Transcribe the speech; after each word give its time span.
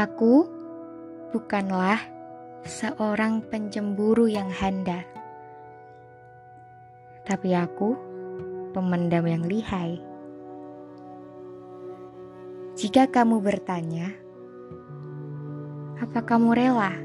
Aku 0.00 0.48
bukanlah 1.28 2.00
seorang 2.64 3.44
pencemburu 3.44 4.32
yang 4.32 4.48
handal, 4.48 5.04
tapi 7.28 7.52
aku 7.52 8.00
pemendam 8.72 9.28
yang 9.28 9.44
lihai. 9.44 10.00
Jika 12.80 13.12
kamu 13.12 13.44
bertanya, 13.44 14.16
"Apa 16.00 16.24
kamu 16.24 16.48
rela?" 16.56 16.96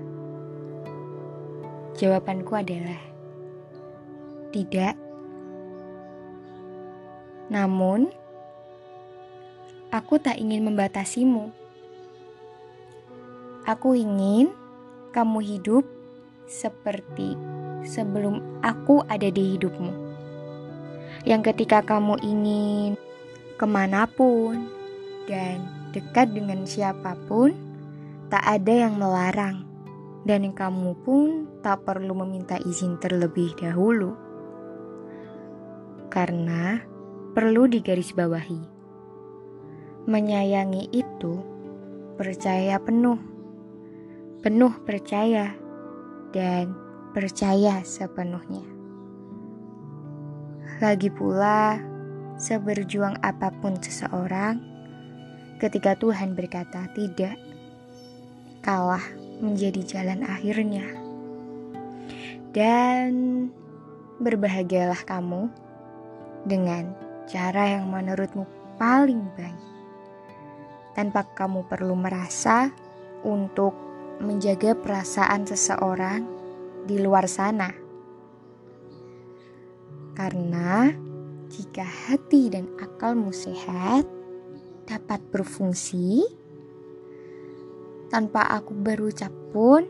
Jawabanku 2.00 2.56
adalah 2.56 3.04
tidak. 4.56 4.96
Namun, 7.52 8.08
aku 9.92 10.16
tak 10.16 10.40
ingin 10.40 10.64
membatasimu 10.64 11.65
Aku 13.66 13.98
ingin 13.98 14.54
kamu 15.10 15.42
hidup 15.42 15.90
seperti 16.46 17.34
sebelum 17.82 18.62
aku 18.62 19.02
ada 19.10 19.26
di 19.26 19.58
hidupmu. 19.58 19.90
Yang 21.26 21.50
ketika 21.50 21.82
kamu 21.82 22.14
ingin 22.22 22.94
ke 23.58 23.66
mana 23.66 24.06
pun 24.06 24.70
dan 25.26 25.66
dekat 25.98 26.30
dengan 26.38 26.62
siapa 26.70 27.18
pun, 27.26 27.58
tak 28.30 28.46
ada 28.46 28.86
yang 28.86 29.02
melarang. 29.02 29.66
Dan 30.30 30.54
kamu 30.54 31.02
pun 31.02 31.50
tak 31.66 31.90
perlu 31.90 32.14
meminta 32.22 32.62
izin 32.62 33.02
terlebih 33.02 33.50
dahulu. 33.58 34.14
Karena 36.14 36.86
perlu 37.34 37.66
digarisbawahi. 37.66 38.62
Menyayangi 40.06 40.94
itu 40.94 41.42
percaya 42.14 42.78
penuh 42.78 43.35
penuh 44.46 44.78
percaya 44.86 45.58
dan 46.30 46.78
percaya 47.18 47.82
sepenuhnya. 47.82 48.62
Lagi 50.78 51.10
pula, 51.10 51.82
seberjuang 52.38 53.26
apa 53.26 53.50
pun 53.58 53.74
seseorang, 53.82 54.62
ketika 55.58 55.98
Tuhan 55.98 56.38
berkata 56.38 56.86
tidak, 56.94 57.42
kalah 58.62 59.02
menjadi 59.42 59.82
jalan 59.82 60.22
akhirnya. 60.22 60.94
Dan 62.54 63.50
berbahagialah 64.22 65.10
kamu 65.10 65.50
dengan 66.46 66.94
cara 67.26 67.82
yang 67.82 67.90
menurutmu 67.90 68.46
paling 68.78 69.26
baik. 69.34 69.64
Tanpa 70.94 71.26
kamu 71.34 71.66
perlu 71.66 71.98
merasa 71.98 72.70
untuk 73.26 73.95
menjaga 74.22 74.78
perasaan 74.78 75.48
seseorang 75.48 76.22
di 76.86 77.02
luar 77.02 77.26
sana. 77.26 77.72
Karena 80.16 80.88
jika 81.52 81.84
hati 81.84 82.48
dan 82.48 82.72
akalmu 82.80 83.36
sehat, 83.36 84.08
dapat 84.88 85.20
berfungsi, 85.34 86.24
tanpa 88.08 88.48
aku 88.48 88.72
berucap 88.78 89.34
pun, 89.52 89.84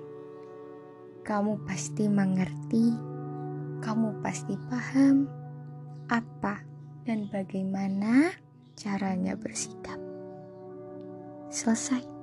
kamu 1.21 1.61
pasti 1.67 2.09
mengerti, 2.09 2.95
kamu 3.85 4.17
pasti 4.25 4.57
paham 4.69 5.29
apa 6.09 6.61
dan 7.05 7.29
bagaimana 7.29 8.33
caranya 8.77 9.37
bersikap. 9.37 9.97
Selesai. 11.49 12.14